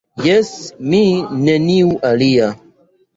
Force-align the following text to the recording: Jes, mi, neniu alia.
Jes, 0.27 0.47
mi, 0.93 1.01
neniu 1.49 1.91
alia. 2.09 2.49